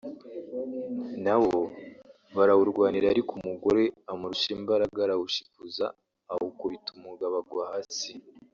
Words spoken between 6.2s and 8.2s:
awukubita umugabo agwa hasi